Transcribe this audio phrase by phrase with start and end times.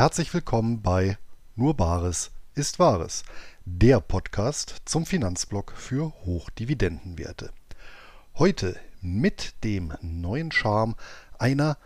[0.00, 1.18] Herzlich willkommen bei
[1.56, 3.22] Nur Bares ist Wahres,
[3.66, 7.50] der Podcast zum Finanzblock für Hochdividendenwerte.
[8.34, 10.94] Heute mit dem neuen Charme
[11.38, 11.76] einer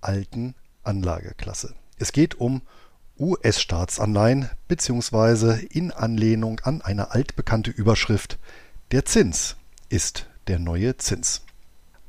[0.00, 1.76] alten Anlageklasse.
[1.96, 2.62] Es geht um
[3.20, 5.64] US-Staatsanleihen bzw.
[5.66, 8.40] in Anlehnung an eine altbekannte Überschrift
[8.90, 9.54] Der Zins
[9.88, 11.42] ist der neue Zins.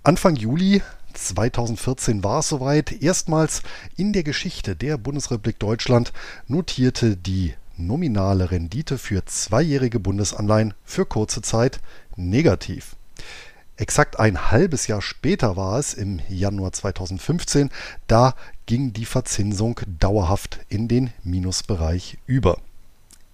[0.01, 0.81] Anfang Juli
[1.13, 3.01] 2014 war es soweit.
[3.01, 3.61] Erstmals
[3.97, 6.13] in der Geschichte der Bundesrepublik Deutschland
[6.47, 11.79] notierte die nominale Rendite für zweijährige Bundesanleihen für kurze Zeit
[12.15, 12.95] negativ.
[13.77, 17.71] Exakt ein halbes Jahr später war es, im Januar 2015,
[18.05, 18.35] da
[18.67, 22.59] ging die Verzinsung dauerhaft in den Minusbereich über.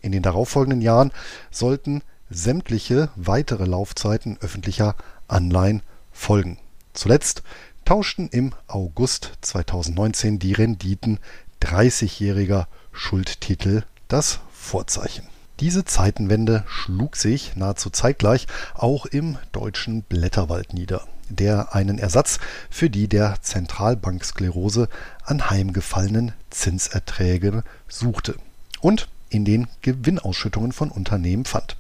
[0.01, 1.11] In den darauffolgenden Jahren
[1.51, 4.95] sollten sämtliche weitere Laufzeiten öffentlicher
[5.27, 6.57] Anleihen folgen.
[6.93, 7.43] Zuletzt
[7.87, 11.19] tauschten im August 2019 die Renditen
[11.61, 15.25] 30-jähriger Schuldtitel das Vorzeichen.
[15.61, 22.89] Diese Zeitenwende schlug sich nahezu zeitgleich auch im deutschen Blätterwald nieder, der einen Ersatz für
[22.89, 24.89] die der Zentralbanksklerose
[25.23, 28.35] anheimgefallenen Zinserträge suchte
[28.81, 31.77] und in den Gewinnausschüttungen von Unternehmen fand.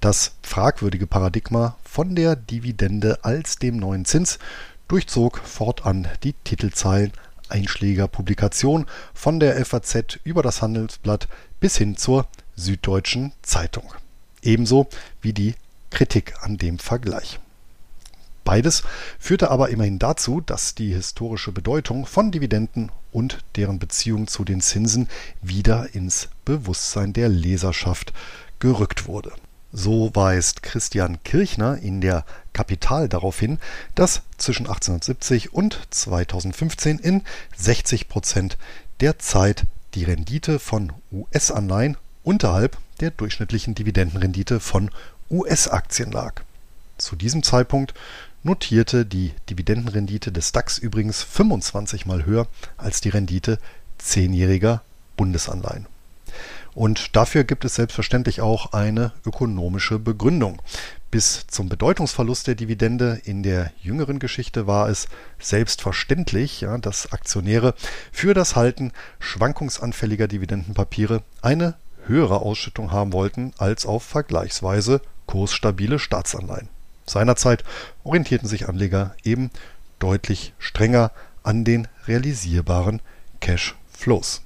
[0.00, 4.38] Das fragwürdige Paradigma von der Dividende als dem neuen Zins
[4.88, 7.12] durchzog fortan die Titelzeilen
[7.48, 11.28] einschlägiger Publikationen von der FAZ über das Handelsblatt
[11.60, 13.92] bis hin zur Süddeutschen Zeitung.
[14.42, 14.88] Ebenso
[15.20, 15.54] wie die
[15.90, 17.38] Kritik an dem Vergleich.
[18.44, 18.84] Beides
[19.18, 24.60] führte aber immerhin dazu, dass die historische Bedeutung von Dividenden und deren Beziehung zu den
[24.60, 25.08] Zinsen
[25.42, 28.12] wieder ins Bewusstsein der Leserschaft
[28.60, 29.32] gerückt wurde.
[29.72, 33.58] So weist Christian Kirchner in der Kapital darauf hin,
[33.94, 37.22] dass zwischen 1870 und 2015 in
[37.56, 38.56] 60 Prozent
[39.00, 44.90] der Zeit die Rendite von US-Anleihen unterhalb der durchschnittlichen Dividendenrendite von
[45.30, 46.42] US-Aktien lag.
[46.98, 47.92] Zu diesem Zeitpunkt
[48.42, 53.58] notierte die Dividendenrendite des DAX übrigens 25 mal höher als die Rendite
[53.98, 54.82] zehnjähriger
[55.16, 55.86] Bundesanleihen.
[56.76, 60.60] Und dafür gibt es selbstverständlich auch eine ökonomische Begründung.
[61.10, 65.08] Bis zum Bedeutungsverlust der Dividende in der jüngeren Geschichte war es
[65.40, 67.74] selbstverständlich, ja, dass Aktionäre
[68.12, 76.68] für das Halten schwankungsanfälliger Dividendenpapiere eine höhere Ausschüttung haben wollten als auf vergleichsweise kursstabile Staatsanleihen.
[77.06, 77.64] Seinerzeit
[78.04, 79.50] orientierten sich Anleger eben
[79.98, 81.10] deutlich strenger
[81.42, 83.00] an den realisierbaren
[83.40, 84.45] Cash-Flows.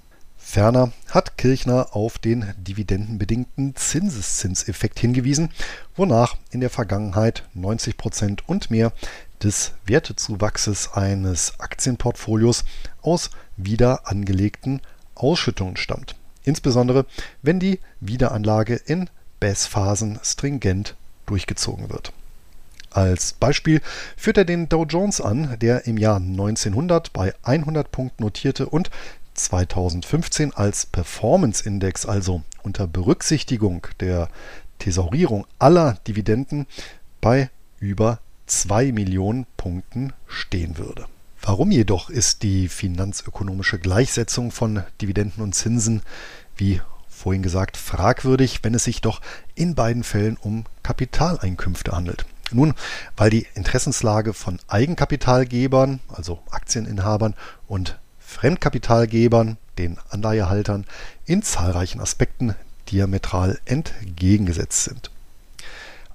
[0.51, 5.51] Ferner hat Kirchner auf den dividendenbedingten Zinseszinseffekt hingewiesen,
[5.95, 8.93] wonach in der Vergangenheit 90 Prozent und mehr
[9.45, 12.65] des Wertezuwachses eines Aktienportfolios
[13.01, 14.81] aus wieder angelegten
[15.15, 16.17] Ausschüttungen stammt.
[16.43, 17.07] Insbesondere
[17.43, 19.09] wenn die Wiederanlage in
[19.39, 20.97] BES-Phasen stringent
[21.27, 22.13] durchgezogen wird.
[22.91, 23.81] Als Beispiel
[24.17, 28.91] führt er den Dow Jones an, der im Jahr 1900 bei 100 Punkten notierte und
[29.45, 34.29] 2015 als Performance-Index, also unter Berücksichtigung der
[34.79, 36.67] Thesaurierung aller Dividenden,
[37.21, 41.07] bei über 2 Millionen Punkten stehen würde.
[41.43, 46.03] Warum jedoch ist die finanzökonomische Gleichsetzung von Dividenden und Zinsen,
[46.57, 49.21] wie vorhin gesagt, fragwürdig, wenn es sich doch
[49.55, 52.27] in beiden Fällen um Kapitaleinkünfte handelt?
[52.53, 52.75] Nun,
[53.17, 57.35] weil die Interessenslage von Eigenkapitalgebern, also Aktieninhabern
[57.69, 58.00] und
[58.31, 60.87] Fremdkapitalgebern, den Anleihehaltern,
[61.27, 62.55] in zahlreichen Aspekten
[62.91, 65.11] diametral entgegengesetzt sind.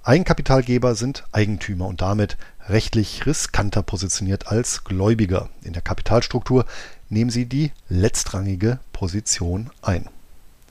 [0.02, 2.38] Eigenkapitalgeber sind Eigentümer und damit
[2.68, 5.50] rechtlich riskanter positioniert als Gläubiger.
[5.62, 6.64] In der Kapitalstruktur
[7.10, 10.08] nehmen sie die letztrangige Position ein.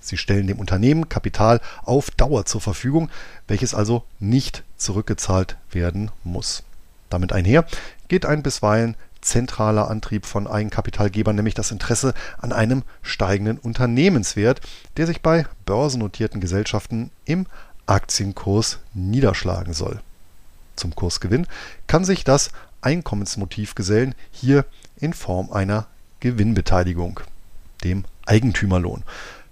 [0.01, 3.09] Sie stellen dem Unternehmen Kapital auf Dauer zur Verfügung,
[3.47, 6.63] welches also nicht zurückgezahlt werden muss.
[7.09, 7.65] Damit einher
[8.07, 14.61] geht ein bisweilen zentraler Antrieb von Eigenkapitalgebern, nämlich das Interesse an einem steigenden Unternehmenswert,
[14.97, 17.47] der sich bei börsennotierten Gesellschaften im
[17.85, 19.99] Aktienkurs niederschlagen soll.
[20.75, 21.47] Zum Kursgewinn
[21.87, 22.51] kann sich das
[22.81, 24.65] Einkommensmotiv gesellen, hier
[24.97, 25.87] in Form einer
[26.19, 27.19] Gewinnbeteiligung,
[27.83, 29.03] dem Eigentümerlohn.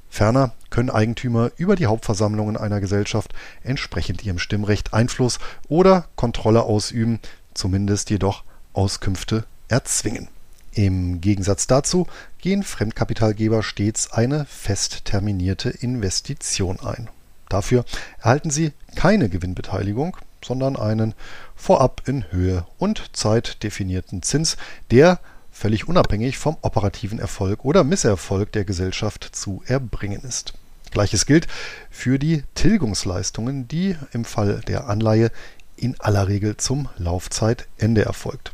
[0.09, 3.33] Ferner können Eigentümer über die Hauptversammlungen einer Gesellschaft
[3.63, 7.19] entsprechend ihrem Stimmrecht Einfluss oder Kontrolle ausüben,
[7.53, 8.43] zumindest jedoch
[8.73, 10.27] Auskünfte erzwingen.
[10.73, 12.05] Im Gegensatz dazu
[12.37, 17.09] gehen Fremdkapitalgeber stets eine fest terminierte Investition ein.
[17.49, 17.83] Dafür
[18.19, 20.15] erhalten sie keine Gewinnbeteiligung,
[20.45, 21.15] sondern einen
[21.55, 24.57] vorab in Höhe und Zeit definierten Zins,
[24.91, 25.19] der
[25.51, 30.53] völlig unabhängig vom operativen Erfolg oder Misserfolg der Gesellschaft zu erbringen ist.
[30.91, 31.47] Gleiches gilt
[31.89, 35.31] für die Tilgungsleistungen, die im Fall der Anleihe
[35.75, 38.51] in aller Regel zum Laufzeitende erfolgt.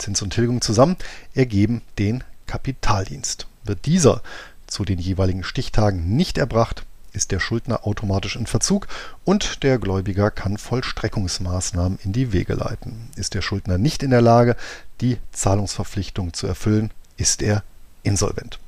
[0.00, 0.96] Zins und Tilgung zusammen
[1.34, 3.46] ergeben den Kapitaldienst.
[3.64, 4.22] Wird dieser
[4.66, 8.86] zu den jeweiligen Stichtagen nicht erbracht, ist der Schuldner automatisch in Verzug
[9.24, 13.10] und der Gläubiger kann Vollstreckungsmaßnahmen in die Wege leiten.
[13.16, 14.56] Ist der Schuldner nicht in der Lage,
[15.00, 17.62] die Zahlungsverpflichtung zu erfüllen, ist er
[18.02, 18.58] insolvent.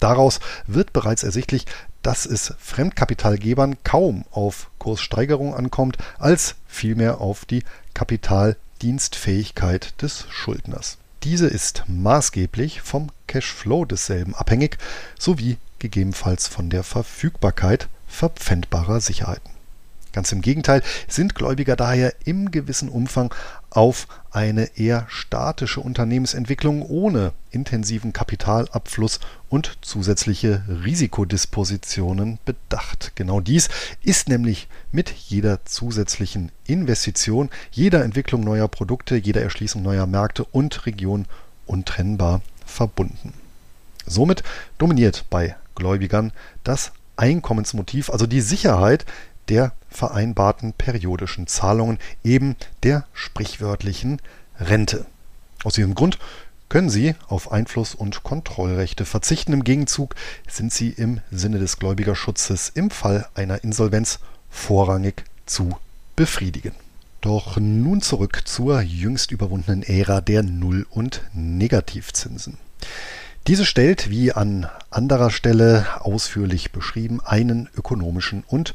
[0.00, 1.66] Daraus wird bereits ersichtlich,
[2.02, 7.62] dass es Fremdkapitalgebern kaum auf Kurssteigerung ankommt, als vielmehr auf die
[8.84, 10.98] Kapitaldienstfähigkeit des Schuldners.
[11.22, 14.76] Diese ist maßgeblich vom Cashflow desselben abhängig
[15.18, 19.50] sowie gegebenenfalls von der Verfügbarkeit verpfändbarer Sicherheiten.
[20.12, 23.34] Ganz im Gegenteil sind Gläubiger daher im gewissen Umfang
[23.74, 33.12] auf eine eher statische Unternehmensentwicklung ohne intensiven Kapitalabfluss und zusätzliche Risikodispositionen bedacht.
[33.14, 33.68] Genau dies
[34.02, 40.86] ist nämlich mit jeder zusätzlichen Investition, jeder Entwicklung neuer Produkte, jeder Erschließung neuer Märkte und
[40.86, 41.26] Regionen
[41.66, 43.34] untrennbar verbunden.
[44.06, 44.42] Somit
[44.78, 46.32] dominiert bei Gläubigern
[46.62, 49.04] das Einkommensmotiv, also die Sicherheit
[49.48, 54.20] der vereinbarten periodischen Zahlungen, eben der sprichwörtlichen
[54.58, 55.06] Rente.
[55.62, 56.18] Aus diesem Grund
[56.68, 59.52] können Sie auf Einfluss- und Kontrollrechte verzichten.
[59.52, 60.14] Im Gegenzug
[60.48, 64.18] sind Sie im Sinne des Gläubigerschutzes im Fall einer Insolvenz
[64.50, 65.76] vorrangig zu
[66.16, 66.72] befriedigen.
[67.20, 72.58] Doch nun zurück zur jüngst überwundenen Ära der Null- und Negativzinsen.
[73.46, 78.74] Diese stellt, wie an anderer Stelle ausführlich beschrieben, einen ökonomischen und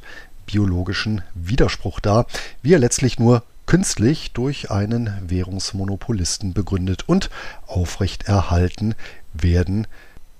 [0.52, 2.26] biologischen Widerspruch dar,
[2.64, 7.30] wie er letztlich nur künstlich durch einen Währungsmonopolisten begründet und
[7.68, 8.96] aufrechterhalten
[9.34, 9.86] werden.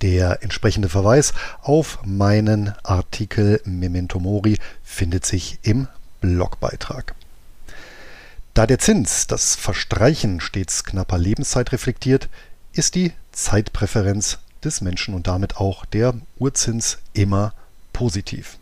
[0.02, 5.88] Der entsprechende Verweis auf meinen Artikel Memento Mori findet sich im
[6.22, 7.14] Blogbeitrag.
[8.56, 12.30] Da der Zins das Verstreichen stets knapper Lebenszeit reflektiert,
[12.74, 17.54] ist die Zeitpräferenz des Menschen und damit auch der Urzins immer
[17.94, 18.59] positiv.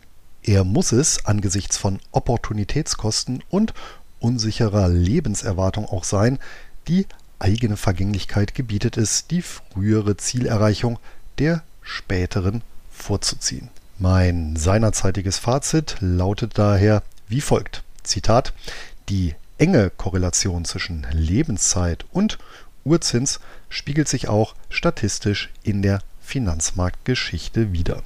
[0.48, 3.74] Er muss es angesichts von Opportunitätskosten und
[4.18, 6.38] unsicherer Lebenserwartung auch sein,
[6.88, 7.06] die
[7.38, 10.98] eigene Vergänglichkeit gebietet es, die frühere Zielerreichung
[11.38, 13.68] der späteren vorzuziehen.
[13.98, 17.84] Mein seinerzeitiges Fazit lautet daher wie folgt.
[18.02, 18.54] Zitat,
[19.10, 22.38] die enge Korrelation zwischen Lebenszeit und
[22.84, 28.02] Urzins spiegelt sich auch statistisch in der Finanzmarktgeschichte wider.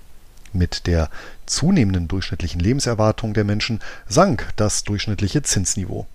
[0.52, 1.10] Mit der
[1.46, 6.06] zunehmenden durchschnittlichen Lebenserwartung der Menschen sank das durchschnittliche Zinsniveau.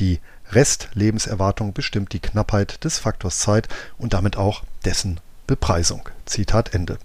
[0.00, 0.20] Die
[0.52, 3.68] Restlebenserwartung bestimmt die Knappheit des Faktors Zeit
[3.98, 6.08] und damit auch dessen Bepreisung.
[6.26, 6.98] Zitat Ende.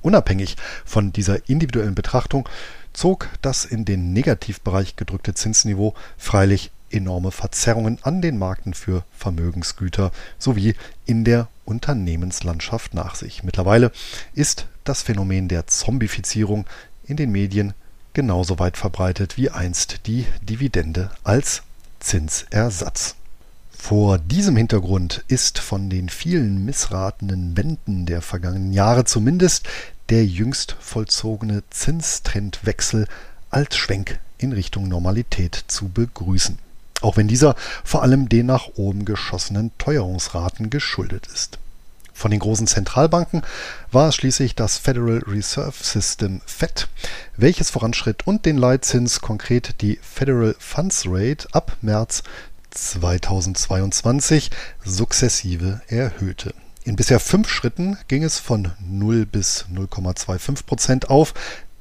[0.00, 2.48] Unabhängig von dieser individuellen Betrachtung
[2.92, 10.12] zog das in den Negativbereich gedrückte Zinsniveau freilich enorme Verzerrungen an den Märkten für Vermögensgüter
[10.38, 10.74] sowie
[11.06, 13.42] in der Unternehmenslandschaft nach sich.
[13.42, 13.92] Mittlerweile
[14.34, 16.66] ist das Phänomen der Zombifizierung
[17.06, 17.74] in den Medien
[18.14, 21.62] genauso weit verbreitet wie einst die Dividende als
[22.00, 23.16] Zinsersatz.
[23.70, 29.68] Vor diesem Hintergrund ist von den vielen missratenen Wenden der vergangenen Jahre zumindest
[30.08, 33.08] der jüngst vollzogene Zinstrendwechsel
[33.50, 36.58] als Schwenk in Richtung Normalität zu begrüßen
[37.02, 37.54] auch wenn dieser
[37.84, 41.58] vor allem den nach oben geschossenen Teuerungsraten geschuldet ist.
[42.14, 43.42] Von den großen Zentralbanken
[43.90, 46.88] war es schließlich das Federal Reserve System Fed,
[47.36, 52.22] welches voranschritt und den Leitzins, konkret die Federal Funds Rate, ab März
[52.70, 54.50] 2022
[54.84, 56.54] sukzessive erhöhte.
[56.84, 61.34] In bisher fünf Schritten ging es von 0 bis 0,25 Prozent auf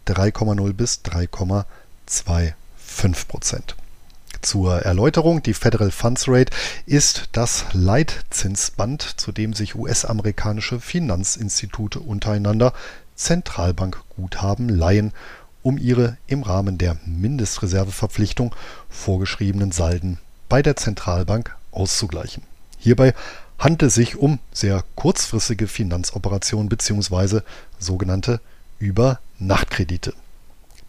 [0.07, 3.75] 3,0 bis 3,25 Prozent.
[4.41, 6.51] Zur Erläuterung, die Federal Funds Rate
[6.87, 12.73] ist das Leitzinsband, zu dem sich US-amerikanische Finanzinstitute untereinander
[13.15, 15.13] Zentralbankguthaben leihen,
[15.61, 18.55] um ihre im Rahmen der Mindestreserveverpflichtung
[18.89, 20.17] vorgeschriebenen Salden
[20.49, 22.41] bei der Zentralbank auszugleichen.
[22.79, 23.13] Hierbei
[23.59, 27.41] handelt es sich um sehr kurzfristige Finanzoperationen bzw.
[27.77, 28.41] sogenannte
[28.79, 30.15] Übernachtkredite.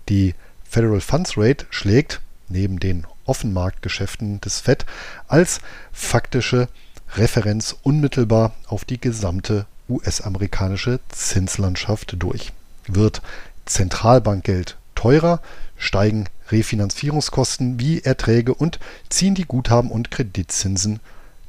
[0.09, 4.87] Die Federal Funds Rate schlägt neben den Offenmarktgeschäften des FED
[5.29, 5.61] als
[5.93, 6.69] faktische
[7.14, 12.52] Referenz unmittelbar auf die gesamte US-amerikanische Zinslandschaft durch.
[12.87, 13.23] Wird
[13.67, 15.41] Zentralbankgeld teurer,
[15.76, 21.00] steigen Refinanzierungskosten wie Erträge und ziehen die Guthaben und Kreditzinsen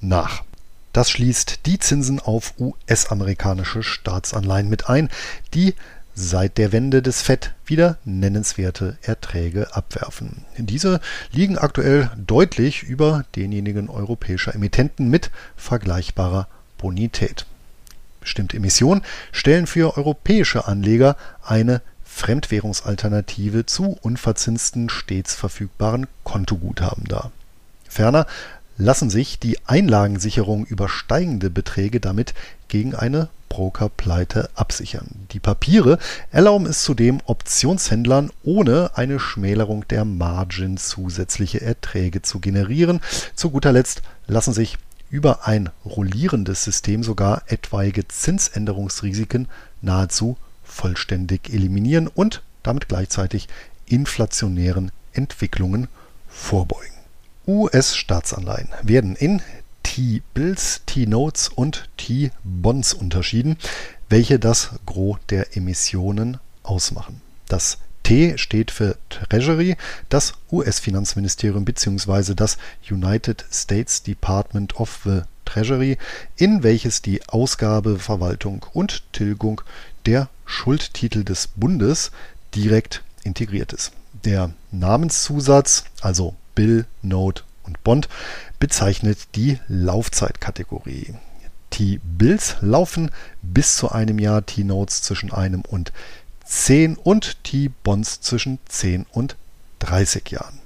[0.02, 0.44] nach.
[0.92, 5.10] Das schließt die Zinsen auf US-amerikanische Staatsanleihen mit ein,
[5.54, 5.74] die
[6.16, 10.46] seit der Wende des FED wieder nennenswerte Erträge abwerfen.
[10.58, 11.00] Diese
[11.32, 17.46] liegen aktuell deutlich über denjenigen europäischer Emittenten mit vergleichbarer Bonität.
[18.22, 19.02] Bestimmte Emissionen
[19.32, 27.32] stellen für europäische Anleger eine Fremdwährungsalternative zu unverzinsten stets verfügbaren Kontoguthaben dar.
[27.90, 28.28] Ferner
[28.78, 32.34] lassen sich die Einlagensicherung über steigende Beträge damit
[32.68, 35.28] gegen eine Brokerpleite absichern.
[35.32, 36.00] Die Papiere
[36.32, 43.00] erlauben es zudem Optionshändlern ohne eine Schmälerung der Margin zusätzliche Erträge zu generieren.
[43.36, 44.78] Zu guter Letzt lassen sich
[45.12, 49.48] über ein rollierendes System sogar etwaige Zinsänderungsrisiken
[49.84, 53.48] nahezu vollständig eliminieren und damit gleichzeitig
[53.86, 55.88] inflationären Entwicklungen
[56.28, 56.93] vorbeugen.
[57.48, 59.42] US-Staatsanleihen werden in
[59.84, 63.58] T-Bills, T-Notes und T-Bonds unterschieden,
[64.10, 67.22] welche das Gros der Emissionen ausmachen.
[67.48, 69.78] Das T steht für Treasury,
[70.10, 72.34] das US-Finanzministerium bzw.
[72.36, 72.58] das
[72.90, 75.98] United States Department of the Treasury,
[76.36, 79.62] in welches die Ausgabe, Verwaltung und Tilgung
[80.06, 82.12] der Schuldtitel des Bundes
[82.56, 83.92] direkt integriert ist.
[84.26, 88.10] Der Namenszusatz, also Bill, Note und Bond,
[88.60, 91.14] bezeichnet die Laufzeitkategorie.
[91.70, 93.10] T-Bills laufen
[93.42, 95.92] bis zu einem Jahr, T-Notes zwischen einem und
[96.46, 99.36] 10 und T-Bonds zwischen 10 und
[99.80, 100.60] 30 Jahren.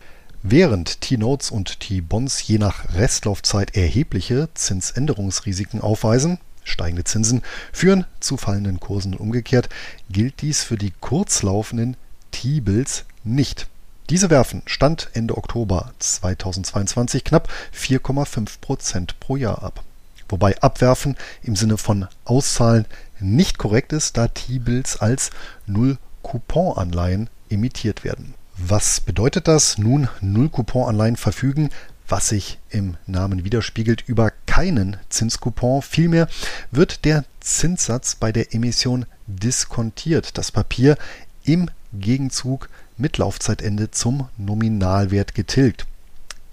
[0.44, 7.42] Während T-Notes und T-Bonds je nach Restlaufzeit erhebliche Zinsänderungsrisiken aufweisen, steigende Zinsen
[7.72, 9.70] führen zu fallenden Kursen und umgekehrt,
[10.10, 11.98] gilt dies für die kurzlaufenden
[12.32, 13.68] T-Bills nicht.
[14.10, 19.84] Diese werfen Stand Ende Oktober 2022 knapp 4,5 Prozent pro Jahr ab.
[20.30, 22.86] Wobei Abwerfen im Sinne von Auszahlen
[23.20, 25.32] nicht korrekt ist, da T-Bills als
[25.66, 28.34] Null-Coupon-Anleihen emittiert werden.
[28.56, 29.78] Was bedeutet das?
[29.78, 31.70] Nun, Null-Coupon-Anleihen verfügen,
[32.08, 35.82] was sich im Namen widerspiegelt, über keinen Zinscoupon.
[35.82, 36.30] Vielmehr
[36.72, 40.38] wird der Zinssatz bei der Emission diskontiert.
[40.38, 40.98] Das Papier
[41.44, 45.86] im Gegenzug mit Laufzeitende zum Nominalwert getilgt.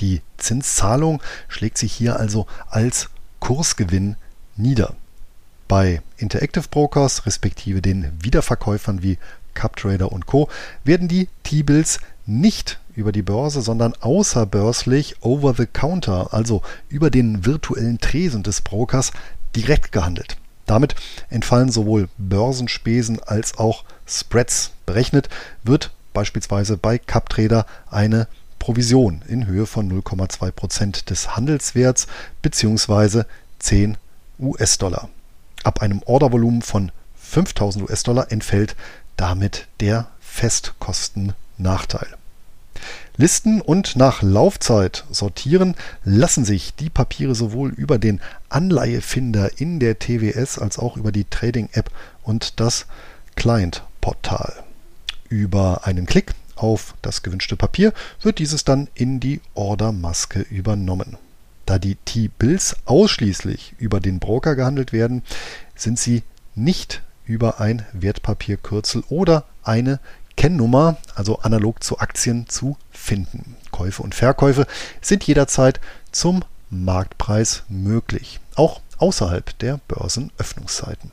[0.01, 3.09] Die Zinszahlung schlägt sich hier also als
[3.41, 4.17] Kursgewinn
[4.57, 4.95] nieder.
[5.69, 9.19] Bei Interactive Brokers respektive den Wiederverkäufern wie
[9.55, 10.49] CupTrader und Co.
[10.83, 17.45] werden die T-Bills nicht über die Börse, sondern außerbörslich over the counter, also über den
[17.45, 19.13] virtuellen Tresen des Brokers,
[19.57, 20.37] direkt gehandelt.
[20.67, 20.95] Damit
[21.29, 24.73] entfallen sowohl Börsenspesen als auch Spreads.
[24.87, 25.29] Berechnet
[25.63, 28.26] wird beispielsweise bei CupTrader eine
[28.59, 32.06] Provision in Höhe von 0,2% des Handelswerts
[32.40, 33.25] bzw.
[33.59, 33.99] 10
[34.38, 35.11] US-Dollar.
[35.64, 38.75] Ab einem Ordervolumen von 5000 US-Dollar entfällt
[39.16, 42.09] damit der Festkostennachteil.
[43.16, 49.99] Listen und nach Laufzeit sortieren lassen sich die Papiere sowohl über den Anleihefinder in der
[49.99, 51.90] TWS als auch über die Trading-App
[52.23, 52.87] und das
[53.37, 54.63] Client-Portal.
[55.35, 61.17] Über einen Klick auf das gewünschte Papier wird dieses dann in die Ordermaske übernommen.
[61.67, 65.25] Da die T-Bills ausschließlich über den Broker gehandelt werden,
[65.75, 66.23] sind sie
[66.55, 69.99] nicht über ein Wertpapierkürzel oder eine
[70.37, 73.57] Kennnummer, also analog zu Aktien, zu finden.
[73.73, 74.69] Käufe und Verkäufe
[75.00, 75.81] sind jederzeit
[76.12, 81.11] zum Marktpreis möglich, auch außerhalb der Börsenöffnungszeiten.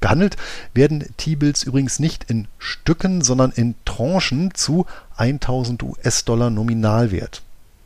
[0.00, 0.36] Gehandelt
[0.74, 7.42] werden T-Bills übrigens nicht in Stücken, sondern in Tranchen zu 1000 US-Dollar Nominalwert.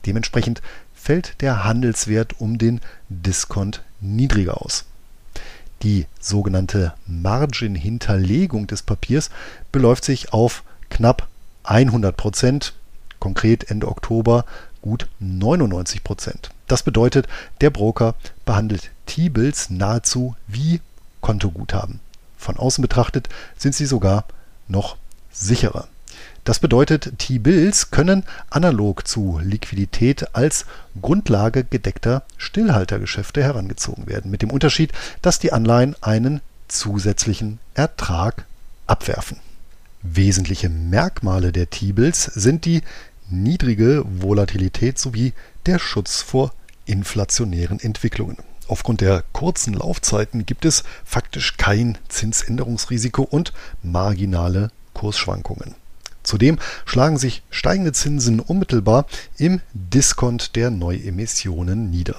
[0.07, 0.63] Dementsprechend
[0.95, 4.85] fällt der Handelswert um den Diskont niedriger aus.
[5.83, 9.31] Die sogenannte Margin-Hinterlegung des Papiers
[9.73, 11.29] beläuft sich auf knapp
[11.65, 12.75] 100 Prozent,
[13.19, 14.45] konkret Ende Oktober
[14.81, 16.51] gut 99 Prozent.
[16.69, 17.27] Das bedeutet,
[17.61, 20.81] der Broker behandelt T-Bills nahezu wie
[21.21, 22.01] Kontoguthaben.
[22.45, 24.27] Von außen betrachtet sind sie sogar
[24.69, 24.99] noch
[25.33, 25.89] sicherer.
[26.45, 30.67] Das bedeutet, T-Bills können analog zu Liquidität als
[31.01, 38.45] Grundlage gedeckter Stillhaltergeschäfte herangezogen werden, mit dem Unterschied, dass die Anleihen einen zusätzlichen Ertrag
[38.87, 39.39] abwerfen.
[40.03, 42.83] Wesentliche Merkmale der T-Bills sind die
[43.31, 45.33] niedrige Volatilität sowie
[45.65, 46.53] der Schutz vor
[46.85, 48.37] inflationären Entwicklungen.
[48.69, 53.53] Aufgrund der kurzen Laufzeiten gibt es faktisch kein Zinsänderungsrisiko und
[53.83, 55.75] marginale Kursschwankungen.
[56.23, 59.07] Zudem schlagen sich steigende Zinsen unmittelbar
[59.37, 62.17] im Diskont der Neuemissionen nieder.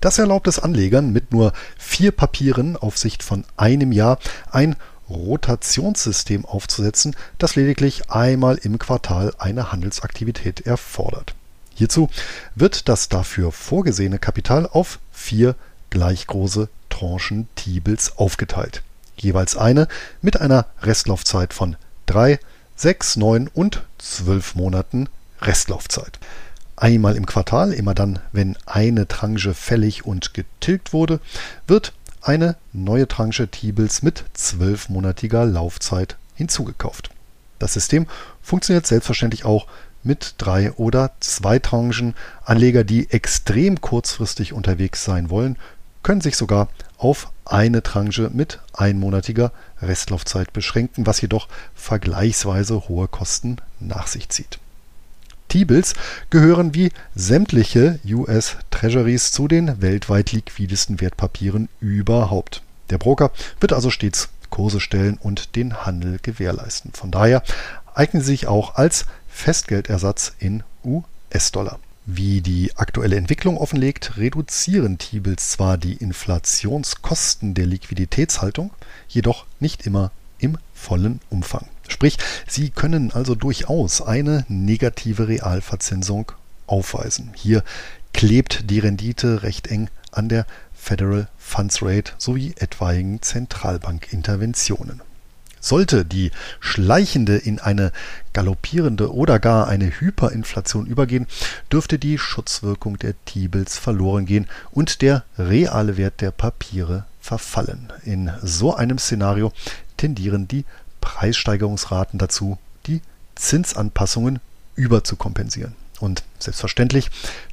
[0.00, 4.18] Das erlaubt es Anlegern mit nur vier Papieren auf Sicht von einem Jahr
[4.50, 4.76] ein
[5.08, 11.34] Rotationssystem aufzusetzen, das lediglich einmal im Quartal eine Handelsaktivität erfordert.
[11.74, 12.08] Hierzu
[12.54, 15.56] wird das dafür vorgesehene Kapital auf vier
[15.92, 18.82] gleich große Tranchen T-Bills aufgeteilt.
[19.14, 19.88] Jeweils eine
[20.22, 22.40] mit einer Restlaufzeit von drei,
[22.76, 25.10] sechs, neun und zwölf Monaten
[25.42, 26.18] Restlaufzeit.
[26.76, 31.20] Einmal im Quartal, immer dann, wenn eine Tranche fällig und getilgt wurde,
[31.66, 37.10] wird eine neue Tranche T-Bills mit zwölfmonatiger Laufzeit hinzugekauft.
[37.58, 38.06] Das System
[38.40, 39.66] funktioniert selbstverständlich auch
[40.02, 42.14] mit drei oder zwei Tranchen.
[42.44, 45.56] Anleger, die extrem kurzfristig unterwegs sein wollen,
[46.02, 46.68] können sich sogar
[46.98, 54.58] auf eine Tranche mit einmonatiger Restlaufzeit beschränken, was jedoch vergleichsweise hohe Kosten nach sich zieht.
[55.48, 55.94] T-Bills
[56.30, 62.62] gehören wie sämtliche US Treasuries zu den weltweit liquidesten Wertpapieren überhaupt.
[62.88, 63.30] Der Broker
[63.60, 66.92] wird also stets Kurse stellen und den Handel gewährleisten.
[66.94, 67.42] Von daher
[67.94, 71.78] eignen sie sich auch als Festgeldersatz in US-Dollar.
[72.04, 78.72] Wie die aktuelle Entwicklung offenlegt, reduzieren T-Bills zwar die Inflationskosten der Liquiditätshaltung,
[79.08, 81.66] jedoch nicht immer im vollen Umfang.
[81.86, 82.18] Sprich,
[82.48, 86.32] Sie können also durchaus eine negative Realverzinsung
[86.66, 87.30] aufweisen.
[87.36, 87.62] Hier
[88.12, 90.44] klebt die Rendite recht eng an der
[90.74, 95.02] Federal Funds Rate sowie etwaigen Zentralbankinterventionen.
[95.62, 97.92] Sollte die schleichende in eine
[98.32, 101.26] galoppierende oder gar eine Hyperinflation übergehen,
[101.72, 107.92] dürfte die Schutzwirkung der T-Bills verloren gehen und der reale Wert der Papiere verfallen.
[108.04, 109.52] In so einem Szenario
[109.96, 110.64] tendieren die
[111.00, 113.00] Preissteigerungsraten dazu, die
[113.36, 114.40] Zinsanpassungen
[114.74, 115.76] überzukompensieren.
[116.00, 117.10] Und selbstverständlich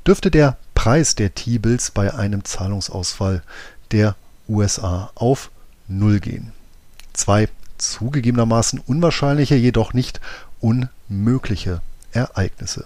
[0.07, 3.43] dürfte der Preis der T-Bills bei einem Zahlungsausfall
[3.91, 4.15] der
[4.47, 5.51] USA auf
[5.88, 6.51] Null gehen.
[7.13, 10.21] Zwei zugegebenermaßen unwahrscheinliche, jedoch nicht
[10.59, 12.85] unmögliche Ereignisse.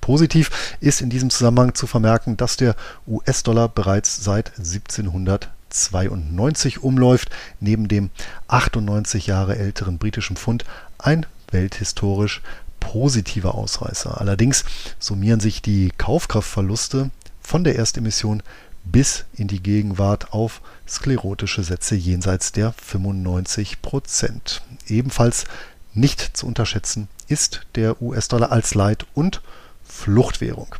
[0.00, 2.74] Positiv ist in diesem Zusammenhang zu vermerken, dass der
[3.06, 8.10] US-Dollar bereits seit 1700 92 umläuft, neben dem
[8.48, 10.64] 98 Jahre älteren britischen Pfund
[10.98, 12.42] ein welthistorisch
[12.80, 14.20] positiver Ausreißer.
[14.20, 14.64] Allerdings
[14.98, 18.42] summieren sich die Kaufkraftverluste von der Erstemission
[18.84, 24.62] bis in die Gegenwart auf sklerotische Sätze jenseits der 95 Prozent.
[24.88, 25.44] Ebenfalls
[25.94, 29.40] nicht zu unterschätzen ist der US-Dollar als Leit- und
[29.84, 30.74] Fluchtwährung.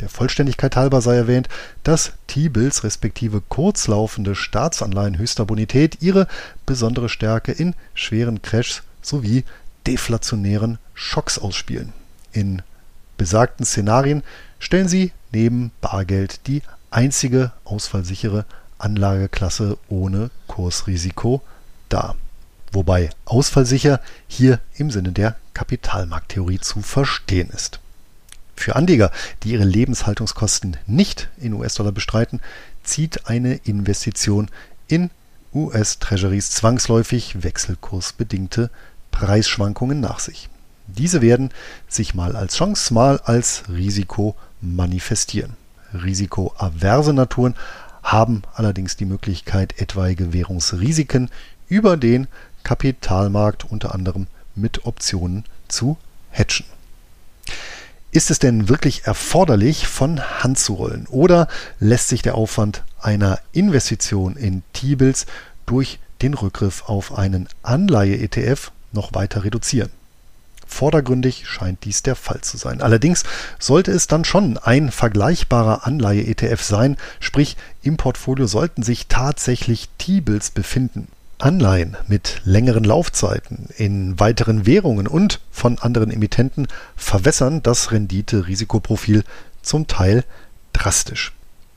[0.00, 1.48] Der Vollständigkeit halber sei erwähnt,
[1.82, 6.26] dass T-Bills respektive kurzlaufende Staatsanleihen höchster Bonität ihre
[6.64, 9.44] besondere Stärke in schweren Crashs sowie
[9.86, 11.92] deflationären Schocks ausspielen.
[12.32, 12.62] In
[13.18, 14.22] besagten Szenarien
[14.58, 18.44] stellen sie neben Bargeld die einzige ausfallsichere
[18.78, 21.42] Anlageklasse ohne Kursrisiko
[21.88, 22.16] dar.
[22.72, 27.80] Wobei ausfallsicher hier im Sinne der Kapitalmarkttheorie zu verstehen ist.
[28.54, 29.10] Für Anleger,
[29.42, 32.40] die ihre Lebenshaltungskosten nicht in US-Dollar bestreiten,
[32.84, 34.50] zieht eine Investition
[34.86, 35.10] in
[35.54, 38.70] US-Treasuries zwangsläufig wechselkursbedingte
[39.10, 40.48] Preisschwankungen nach sich.
[40.86, 41.50] Diese werden
[41.88, 45.56] sich mal als Chance, mal als Risiko manifestieren.
[45.92, 47.54] Risikoaverse Naturen
[48.02, 51.30] haben allerdings die Möglichkeit, etwaige Währungsrisiken
[51.68, 52.26] über den
[52.62, 55.96] Kapitalmarkt unter anderem mit Optionen zu
[56.32, 56.66] hatchen.
[58.12, 61.06] Ist es denn wirklich erforderlich, von Hand zu rollen?
[61.08, 61.46] Oder
[61.78, 65.26] lässt sich der Aufwand einer Investition in T-Bills
[65.66, 69.90] durch den Rückgriff auf einen Anleihe-ETF noch weiter reduzieren?
[70.70, 72.80] Vordergründig scheint dies der Fall zu sein.
[72.80, 73.24] Allerdings
[73.58, 80.50] sollte es dann schon ein vergleichbarer Anleihe-ETF sein, sprich im Portfolio sollten sich tatsächlich T-Bills
[80.52, 81.08] befinden.
[81.38, 89.24] Anleihen mit längeren Laufzeiten in weiteren Währungen und von anderen Emittenten verwässern das Rendite-Risikoprofil
[89.62, 90.24] zum Teil
[90.72, 91.32] drastisch.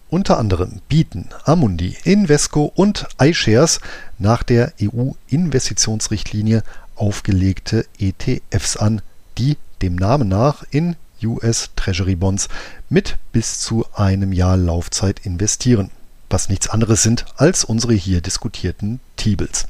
[0.10, 3.80] Unter anderem bieten Amundi, Invesco und iShares
[4.20, 6.62] nach der EU-Investitionsrichtlinie
[7.04, 9.02] aufgelegte ETFs an,
[9.38, 12.48] die dem Namen nach in US Treasury Bonds
[12.90, 15.92] mit bis zu einem Jahr Laufzeit investieren
[16.34, 19.68] was nichts anderes sind als unsere hier diskutierten T-Bills.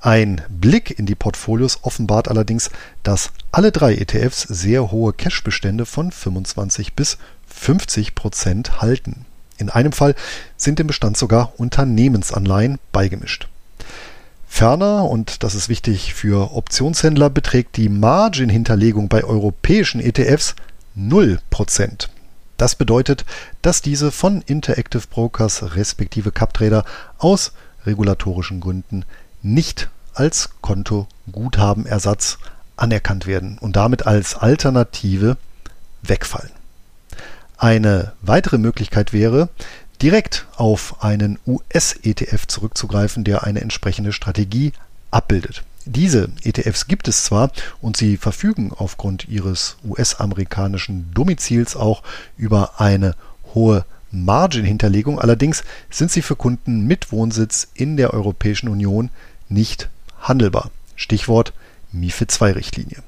[0.00, 2.70] Ein Blick in die Portfolios offenbart allerdings,
[3.02, 7.16] dass alle drei ETFs sehr hohe Cashbestände von 25 bis
[7.48, 9.24] 50 Prozent halten.
[9.56, 10.14] In einem Fall
[10.58, 13.48] sind im Bestand sogar Unternehmensanleihen beigemischt.
[14.54, 20.54] Ferner, und das ist wichtig für Optionshändler, beträgt die Margin-Hinterlegung bei europäischen ETFs
[20.96, 22.06] 0%.
[22.56, 23.24] Das bedeutet,
[23.62, 26.84] dass diese von Interactive Brokers respektive CapTrader
[27.18, 27.50] aus
[27.84, 29.04] regulatorischen Gründen
[29.42, 32.38] nicht als Kontoguthabenersatz
[32.76, 35.36] anerkannt werden und damit als Alternative
[36.02, 36.52] wegfallen.
[37.56, 39.48] Eine weitere Möglichkeit wäre,
[40.02, 44.72] direkt auf einen US-ETF zurückzugreifen, der eine entsprechende Strategie
[45.10, 45.62] abbildet.
[45.86, 47.50] Diese ETFs gibt es zwar
[47.82, 52.02] und sie verfügen aufgrund ihres US-amerikanischen Domizils auch
[52.38, 53.14] über eine
[53.54, 59.10] hohe Margin-Hinterlegung, allerdings sind sie für Kunden mit Wohnsitz in der Europäischen Union
[59.48, 60.70] nicht handelbar.
[60.96, 61.52] Stichwort
[61.92, 63.02] MIFID II-Richtlinie.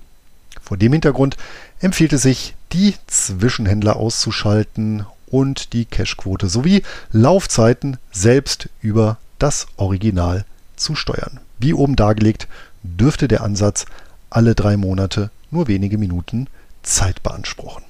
[0.63, 1.37] Vor dem Hintergrund
[1.81, 10.47] empfiehlt es sich, die Zwischenhändler auszuschalten und die Cashquote sowie Laufzeiten selbst über das Original
[10.77, 11.41] zu steuern.
[11.59, 12.49] Wie oben dargelegt,
[12.83, 13.85] dürfte der Ansatz
[14.31, 16.47] alle drei Monate nur wenige Minuten
[16.83, 17.85] Zeit beanspruchen.